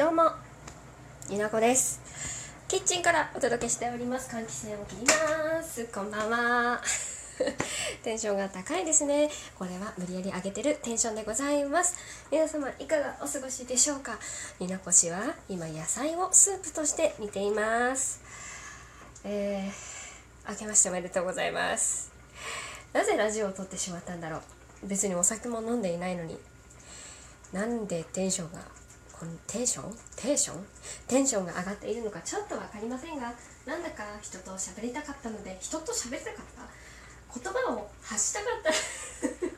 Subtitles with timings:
[0.00, 0.32] どうも
[1.28, 2.00] ゆなこです。
[2.68, 4.34] キッチンからお届けしております。
[4.34, 5.84] 換気扇を切ります。
[5.92, 6.80] こんばんは。
[8.02, 9.30] テンションが高いですね。
[9.58, 11.96] これは無理やり上げてるテンションでございます。
[12.30, 14.18] 皆様いかがお過ごしでしょうか。
[14.58, 18.22] ゆなこ氏は今野菜をスープとして煮ています。
[19.24, 22.10] えー、明けましておめでとうございます。
[22.94, 24.42] なぜラジオを撮ってしまったんだろう。
[24.84, 26.40] 別にお酒も飲んでいないのに。
[27.52, 28.79] なんでテンションが
[29.46, 29.94] テンション？
[30.16, 30.66] テンション？
[31.08, 33.32] テンションが上がっているのかちょっと分かりませんが
[33.66, 37.40] なんだか人と喋りたかったので人と喋りたかった？
[37.40, 38.70] 言葉を発したかった。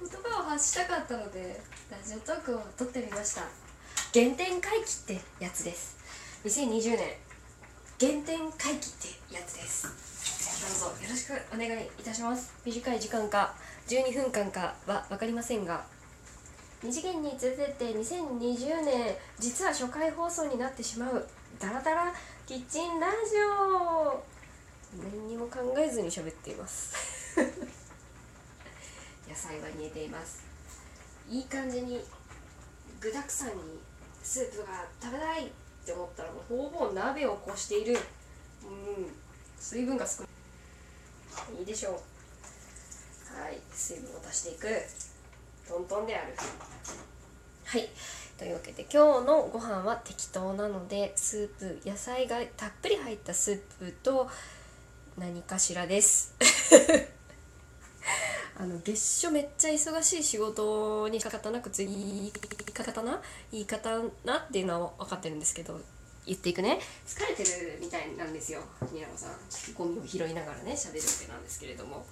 [0.00, 1.60] 言葉を発したかったので
[1.90, 3.42] ラジオトークを撮ってみました。
[4.14, 5.96] 原点回帰ってやつです。
[6.44, 7.16] 2020年。
[8.00, 8.92] 原点回帰っ
[9.28, 9.88] てやつです。
[10.80, 12.52] どうぞよろしくお願いいたします。
[12.64, 13.54] 短い時間か
[13.88, 15.84] 12分間かは分かりませんが
[16.80, 21.26] 二次元に連れてって2020年実は初回放送になってしまう
[21.58, 22.12] ダラダラ
[22.46, 24.22] キッチンラジオ。
[25.02, 27.34] 何にも考えずに喋っています。
[29.28, 30.44] 野菜は煮えています。
[31.28, 32.02] いい感じに
[33.00, 33.80] 具だくさんに
[34.22, 35.50] スープが食べたいっ
[35.84, 37.98] て思ったらもうほぼ鍋をこしている。
[38.62, 39.12] うん。
[39.58, 40.28] 水分が少な
[41.54, 41.58] い。
[41.58, 41.92] いいでしょう。
[43.36, 43.60] はい。
[43.74, 45.07] 水分を足していく。
[45.68, 46.32] トントンである。
[47.66, 47.86] はい。
[48.38, 54.30] というわけで今日のご飯は適当なのでスープ野菜がたっぷり入ったスープと
[55.18, 56.34] 何かしらです。
[58.56, 62.32] あの月初めっちゃ忙しい仕事にかかったなくつ言い
[62.72, 63.20] 方な
[63.52, 65.78] 言い方なっていうのは分かってるんですけど
[66.24, 66.80] 言っていくね。
[67.06, 69.32] 疲れてるみたいなんですよニラコさん。
[69.74, 72.06] ゴミを拾いながらね喋るわけなんですけれども。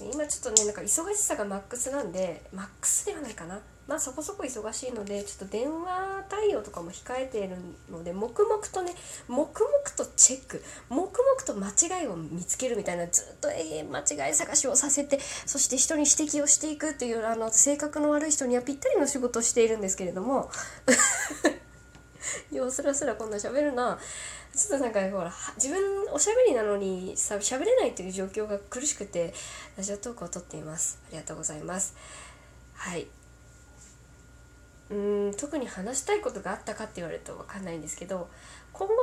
[0.00, 3.60] 今ちょっとねなんか忙しさがマックスなんでマックスではないかな。
[3.86, 7.56] まあそこそこ忙しいのでちょっと電話対応とかも控えている
[7.90, 8.94] ので黙々とね
[9.28, 10.64] 黙々とチェック。
[10.88, 20.50] 黙々と間違いを見つけるみたいなずっと永遠間違い探しをさせてそして人に指摘をしていくっていうあの性格の悪い人にはぴったりの仕事をしているんですけれども。
[22.56, 23.98] ようすらすらこんな喋るな。
[24.54, 29.34] ちょっとなんかほら自分おしゃべりなのにさ喋れないという状況が苦しくて
[29.76, 31.00] ラジオトークを撮っています。
[31.08, 31.96] ありがとうございます。
[32.74, 33.06] はい。
[34.90, 34.94] う
[35.30, 38.28] ん特に話したいことがあったかって言われると分かんないんですけど
[38.72, 39.00] 今後の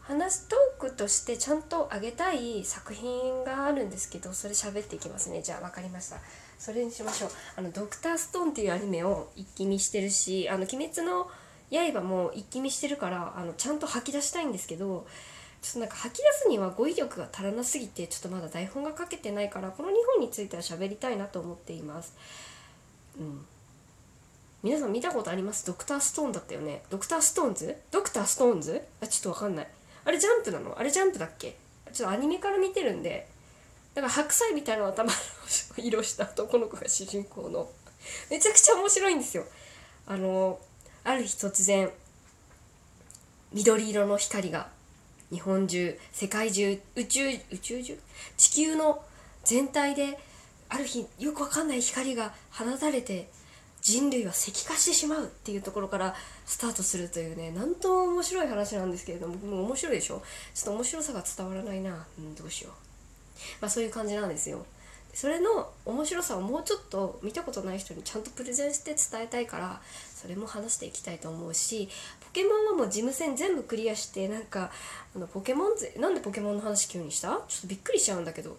[0.00, 5.42] 話トークとしてちゃんとあげたい作品があるんですけどそれ喋っていきますね。
[5.42, 6.18] じゃあ分かりました。
[6.58, 7.30] それにしましょう。
[7.56, 15.06] あのドクターストーンっていうアニメを一気見してるしあの鬼滅の刃も一気見してるからあのちゃんと吐き出したいんですけど
[15.62, 22.14] ちょっとなんか吐き出すには語彙力が足らなすぎてちょっとまだ台本が書けてないからこの2本については喋りたいなと思っています。
[23.18, 23.44] うん。
[24.62, 25.66] 皆さん見たことあります？
[25.66, 26.82] ドクターストーンだったよね？
[26.90, 27.76] ドクターストーンズ？
[27.90, 28.82] ドクターストーンズ？
[29.00, 29.68] あちょっとわかんない。
[30.04, 30.78] あれジャンプなの？
[30.78, 31.56] あれジャンプだっけ？
[31.92, 33.26] ちょっとアニメから見てるんで
[33.94, 35.16] だから白菜みたいな頭の
[35.78, 37.68] 色した男の子が主人公の。
[38.30, 39.44] めちゃくちゃ面白いんですよ。
[40.06, 40.58] あの
[41.06, 41.88] ある日突然
[43.52, 44.66] 緑色の光が
[45.30, 47.98] 日本中世界中宇宙宇宙中
[48.36, 49.04] 地球の
[49.44, 50.18] 全体で
[50.68, 53.28] ある日よくわかんない光が放たれて
[53.82, 60.24] 人類は石化してしまうっていうところからスタートするというねなんとも面白い話なんですけれどももう面白いでしょ？
[60.54, 62.72] ちょっと面白さが伝わらないな、うん、どうしよう。
[63.60, 64.66] まあそういう感じなんですよ。
[65.14, 69.80] それの面白さをもうちょっと見たことない人にちゃんとプレゼンして伝えたいから
[70.26, 71.88] それも話していきたいと思うし
[72.20, 74.72] ポケモンはもう事務戦全部クリアしてなんか
[75.14, 77.28] あのポケモンぜなんでポケモンの話急にした？
[77.28, 78.56] ちょっとびっくりしちゃうんだけど。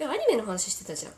[0.00, 1.12] アニメの話してたじゃん。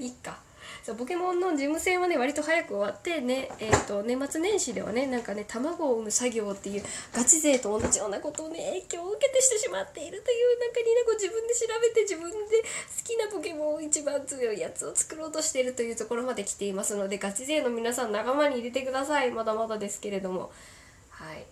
[0.02, 0.38] いいか。
[0.82, 6.82] そうポケモンの事務戦はね割と早く終わってね、えーと、年末年始ではねなんかね卵を産む作業っていう
[7.14, 19.30] ガチ勢と同じようなことをね影響を受けてしてしまっているというなんかになこう自分で調べて自分で好きなポケモンを一番強いやつを作ろうとしているというところまで来ていますのでガチ勢の皆さん仲間に入れてください。
[19.30, 20.50] まだまだですけれども。
[21.10, 21.44] はい。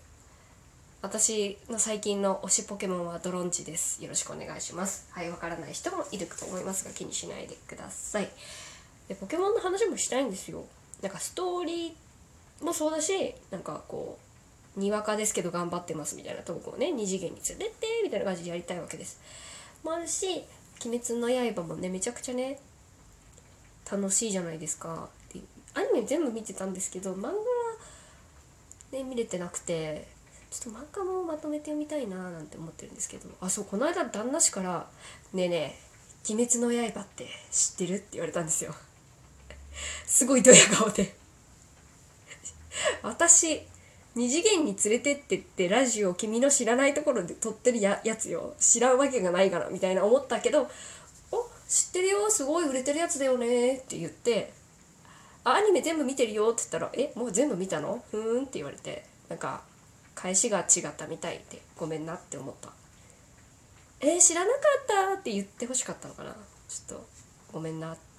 [1.02, 4.02] 私の最近の推しポケモンはドロンチです。
[4.02, 5.08] よろしくお願いします。
[5.12, 8.28] はいわからない人もいると思いますが気にしないでください。
[9.10, 10.64] でポケモンの話もしたいんですよ。
[11.02, 14.16] なんかストーリーもそうだしなんかこ
[14.76, 19.20] うにわかですけど頑張ってますみたいなトークをね二次元に連れてってみたいな感じでやりたいわけです。
[19.82, 20.44] もあるし
[20.86, 22.60] 「鬼滅の刃」もねめちゃくちゃね
[23.90, 25.08] 楽しいじゃないですか。
[25.34, 25.40] で
[25.74, 27.34] アニメ全部見てたんですけど漫画は
[28.92, 30.06] ね見れてなくて
[30.52, 34.88] ちょっと漫画もまとめて読みたいななんて思ってるんですけどあそうこの間旦那氏から
[35.34, 35.80] 「ねえね
[36.28, 38.72] え鬼滅の刃って知ってる?」って言われたんですよ。
[40.06, 41.14] すごいドヤ顔で。
[43.02, 43.62] 私
[44.14, 48.54] 二次元に連れてってってラジオ君の知らないところで撮ってるややつよ。
[48.58, 50.68] 知らんわけがないからみたいな思ったけど
[51.30, 52.30] 「お知ってるよ。
[52.30, 54.52] すごい売れてるやつだよね」って言って
[55.44, 58.02] 「アニメ全部見てるよ」って言ったら「えもう全部見たの？
[58.10, 59.62] ふーん」って言われてなんか
[60.14, 62.70] 返しが違ったみたいでごめんなって思った
[64.00, 66.34] 「えー、知らなかった」って言ってほしかったのかな。
[66.68, 67.06] ちょっと
[67.52, 68.09] ごめんなって。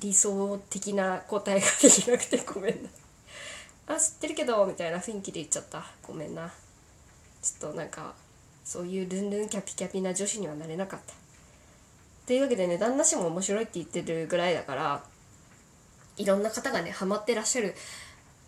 [0.00, 2.88] 理想的な答えができなくてごめんな。
[3.86, 5.84] あ知ってるけどみたいな雰囲気で言っちゃった。
[6.02, 6.50] ごめんな。
[7.42, 8.14] ちょっとなんか
[8.64, 11.14] そういうルンルンキャピキャピな女子にはなれなかった。
[12.26, 15.02] というわけでね旦那氏も面白いって言ってるぐらいだから
[16.16, 17.74] いろんな方がねハマってらっしゃる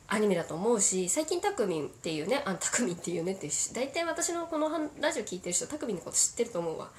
[0.07, 4.69] アニメだと思うし最近タクミンっていうねあタクミンっていうねって大体私のこの
[5.01, 6.91] ラジオ聞いてる人タクミンのこと知ってると思うわ。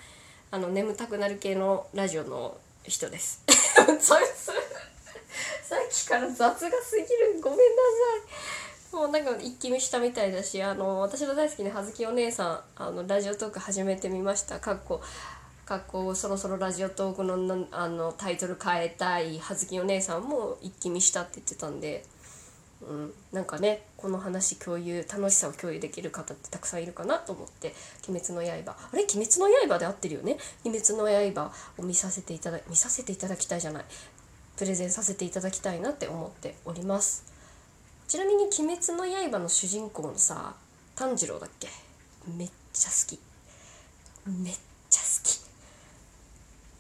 [0.52, 3.42] あの眠たくなる系のラジオの人です。
[4.00, 7.70] そいつさっきから雑がすぎるごめんなさ
[8.92, 8.96] い。
[8.96, 14.60] もうなんか一気見したみたいだしあの私の大好きな葉月お姉さんあのラジオトーク始めてみました。
[14.60, 15.02] かっこ
[15.66, 22.06] かっこそろそろラジオトークのあのタイトル変えたい葉月お姉さんも一気見したって言ってたんで、
[22.82, 27.74] うん、なんかねこの話共有楽しさを共有できる方ってたくさんいるかなと思って
[28.10, 28.50] 「鬼滅の刃」
[28.92, 33.86] あれ「鬼滅の刃」で合ってるよね「鬼滅の刃」を見させていただ見させていただきたいじゃない。
[34.58, 37.24] プレゼンさせていただきたいなって思っております。
[38.10, 40.54] ちなみに「鬼滅の刃」の主人公のさ
[40.96, 41.70] 炭治郎だっけ？
[42.28, 43.18] めっちゃ好き。
[44.28, 44.56] めっ
[44.90, 45.40] ちゃ好き。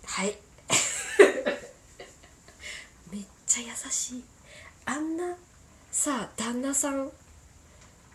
[0.07, 0.37] はい。
[3.09, 4.23] めっちゃ優しい。
[4.85, 5.37] あんな
[5.93, 7.11] さあ旦那さん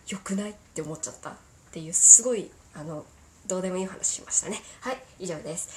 [0.09, 1.33] 良くないって思っちゃったっ
[1.71, 3.05] ていうすごいあの
[3.47, 4.61] どうでもいい話しましたね。
[4.81, 5.69] はい以上です。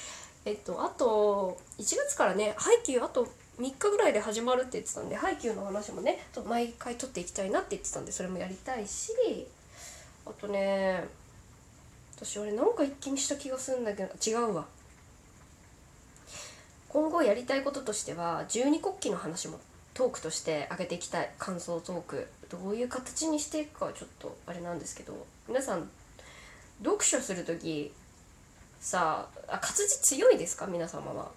[0.43, 3.25] えっとあと1月からねハイキューあと
[3.57, 9.13] 3日ぐらいで始まるって言ってたんでハイキューの話もね毎回撮っていきたいなって言ってたんでそれもやりたいし
[10.25, 11.05] あとね
[12.17, 14.65] 私俺なんか一気にした気がするんだけど違うわ。
[16.89, 19.57] 今後やりたいこととしては十二国旗の話も
[19.93, 25.89] トークとして上げていきたい感想トークどういう形にしていくかはちょっとあれなんですけど皆さん
[26.83, 27.91] 読書する時
[28.79, 30.67] さあ活字強いですか？
[30.67, 31.31] 皆様は。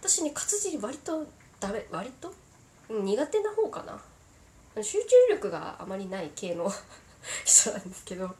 [0.00, 1.26] 私ね活字割と
[1.58, 2.32] ダメ割と、
[2.90, 3.82] 苦手な方か
[4.76, 4.82] な。
[4.82, 6.70] 集中力があまりない系の
[7.44, 8.34] 人なんですけど。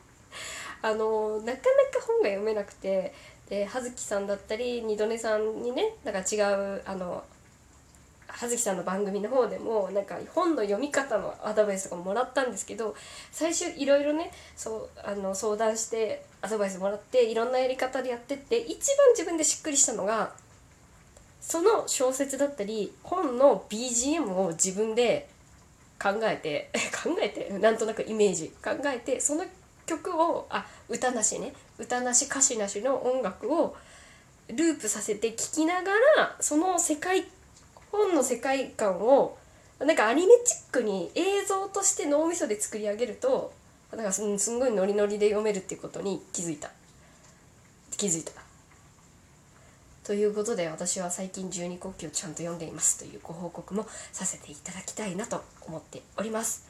[0.83, 3.13] あのなかなか本が読めなくて
[3.51, 7.23] で葉月さんだったり二度寝さんにねなんか違うあの
[8.33, 12.95] 葉月さんの番組の方でもなんか本の読み方のアドバイスとかもらったんですけど
[13.31, 20.33] 最初いろいろねそうあの相談してアドバイスもらっていろんなやり方でやってって一番自分でしっくりしたのが
[21.41, 25.29] その小説だったり本の BGM を自分で
[26.01, 26.71] 考えて
[27.03, 29.45] 考えてなんとなくイメージ考えてその
[29.87, 33.77] 曲をあ歌なしね歌なし歌詞なしの音楽を
[34.49, 37.25] ループさせて聴きながらその世界
[37.93, 39.37] 本の世界観を
[39.79, 43.53] なんかアニメチックに映像として脳みそで作り上げると
[43.93, 46.71] なんかすんごいノリノリで読めるっていうことに気づいた。
[47.97, 48.33] 気づいた。
[50.05, 52.99] ということで私は最近十二国旗をちゃんと読んでいます。
[52.99, 56.69] というご報告もさせていただきたいなと思っております。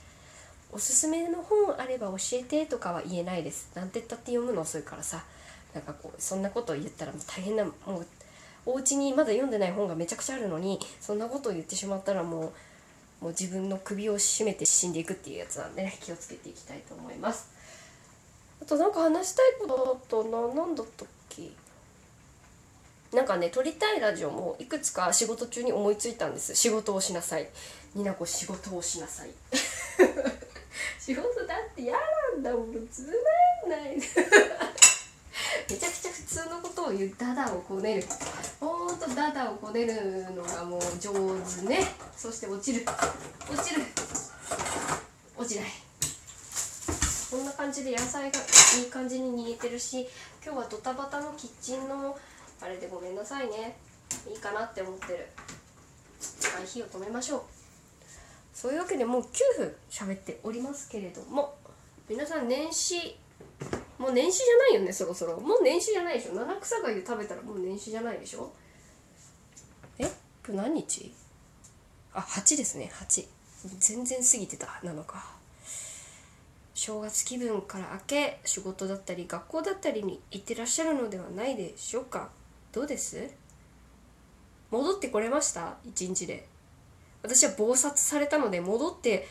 [0.72, 3.70] おすすめの本あれば教えてとかは言えないです。
[3.74, 4.62] なんて言ったって読むの？
[4.62, 5.24] 遅いからさ
[5.74, 8.06] なんかこうそんなことを言ったら大変なもう
[8.66, 12.52] お家にまだ読んでない本がめちゃくちゃあるのにそんなことを言ってしまったらも
[13.20, 17.50] うもう自分の首を絞めて死んでいくっていうやつなんでね気をつけていきたいと思います。
[18.62, 21.50] あとなんか話したいことだとな何だったっけ？
[23.12, 26.54] なんかね撮りたいラジオもいくつか仕事中に思いついたんです。
[26.54, 27.48] 仕事をしなさい。
[27.94, 29.30] になこ仕事をしなさい。
[31.00, 32.88] 仕事だって嫌なんだもん。
[32.88, 33.02] つ
[33.66, 33.96] まんない。
[35.68, 38.04] めちゃくちゃ普通のことを言うダダをこねる。
[38.60, 41.80] ほんとダダをこねるのがもう上手ね。
[42.16, 42.84] そして落ちる。
[43.50, 43.82] 落ちる。
[45.36, 45.64] 落ちない。
[47.30, 48.38] こんな感じで野菜が
[48.78, 50.08] いい感じに煮えてるし
[50.44, 52.18] 今日はドタバタのキッチンの
[52.60, 53.76] あれでごめんなさいね。
[54.28, 55.28] いいかなって思ってる。
[56.54, 57.42] はい火を止めましょう。
[58.52, 59.26] そういうわけでもう9
[59.58, 61.54] 分喋っておりますけれども
[62.08, 63.16] 皆さん年始
[64.00, 65.38] もう年始じゃないよねそろそろ。
[65.38, 66.32] もう年始じゃないでしょ。
[66.32, 68.50] 七草がゆ食べたらもう年始じゃないでしょ。
[69.98, 70.10] え？
[70.42, 71.14] 今日何日？
[72.14, 72.90] あ8ですね。
[72.94, 73.26] 8
[73.78, 74.80] 全然過ぎてた。
[74.82, 75.22] なのか
[76.72, 82.30] 正月気分から明け仕事だったり学校だったりに行ってらっしゃるのではないでしょうか。
[82.72, 83.28] どうです？
[84.70, 85.76] 戻ってこれました？
[85.84, 86.48] 一日で。
[87.22, 89.28] 私は忙殺されたので戻って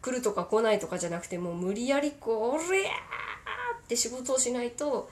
[0.00, 2.60] 来るとか来ないとかじゃなくてもう無理やりこう「!」
[3.84, 5.10] って仕事をしないと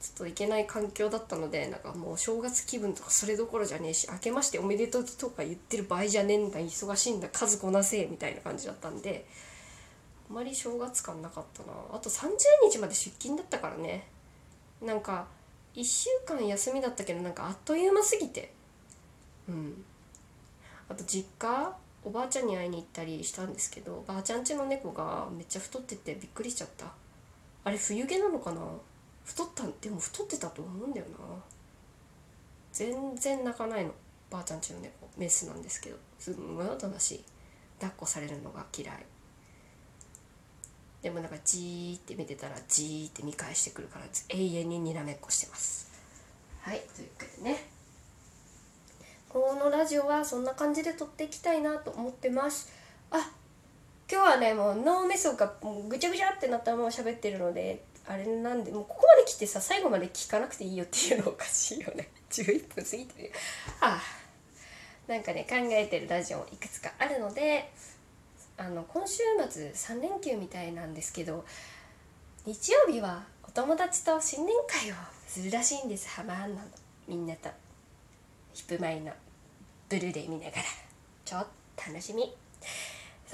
[0.00, 9.26] ちょっといけない環境だったのでなんかもう正月気分とかそれどころじゃねえし明けましておめでとうとか言ってる場合じゃねえんだ忙しいんだ数こなせえみたいな感じだったんで
[10.30, 11.72] あまり正月感なかったな。
[11.92, 12.30] あと30
[12.70, 14.06] 日まで出勤だったからね。
[14.82, 15.26] なんか
[15.74, 18.52] 1週間休みだったけどなんかあっという間すぎて。
[19.48, 19.84] うん。
[20.88, 26.86] あと実家おばあちゃんに会いに行ったりしたんですけどばあちゃん家の猫がめっちゃ太っててびっくりしちゃった。
[27.64, 28.60] あれ冬毛なのかな
[29.24, 31.18] 太ったでも太ってたと思うんだよな。
[32.72, 33.92] 全然泣かないの。
[34.30, 35.08] ばあちゃんちの猫。
[35.16, 35.96] メスなんですけど。
[36.18, 37.24] すんごいおとなしい。
[37.78, 39.06] 抱っこされるのが嫌い。
[41.00, 45.90] でもなんかじーって見てたらじーって見返してくるから永遠ににらめっこしてます。
[46.62, 47.64] はいというわけでね。
[49.28, 52.72] このラジオはそんな感じで撮っていきたいなと思ってます。
[53.10, 53.30] あ
[54.10, 55.52] 今日はねもう脳みそが
[55.88, 62.10] ぐちゃぐちゃってなったまま喋ってるのであれなんでもうここまで来てさ最後まで聞かなくていいよっていうのおかしいよね。
[62.30, 63.32] 11分過ぎてる
[63.80, 64.00] あ
[65.08, 65.10] あ。
[65.10, 67.70] なんかね考えてるラジオいくつかあるので
[68.56, 71.44] あの今週末3連休みたいなんですけど
[72.46, 74.94] 日曜日はお友達と新年会を
[75.26, 76.08] するらしいんです。
[76.08, 76.60] ハマーンの。
[77.08, 77.48] みんなと。
[78.52, 79.12] ヒップマイの
[79.88, 80.62] ブルーレイ見ながら。
[81.24, 81.46] ちょっ
[81.76, 82.34] と楽しみ。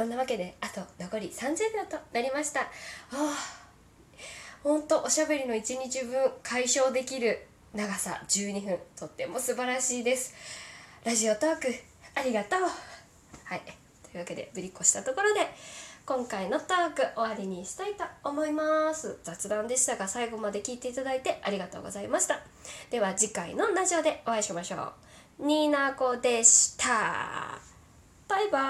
[0.00, 2.62] そんなわけであと残り30秒となりました。
[2.62, 2.66] あ
[3.12, 3.36] あ
[4.62, 10.34] ほんとおしゃべりの1日分解消できる長さ12分とっても素晴らしいです。
[11.04, 11.66] ラジオトーク
[12.14, 12.60] ありがとう。
[13.44, 13.60] はい。
[14.10, 15.40] というわけでぶりっこしたところで
[16.06, 19.18] 今回のトーク終わりにしたいと思います。
[19.22, 22.40] 雑談でしたが最後まで聞いていただいてありがとうございました。
[22.88, 24.94] では次回のラジオでお会いしましょ
[25.40, 25.46] う。
[25.46, 27.58] ニーナコでした。
[28.28, 28.66] バイバーイ。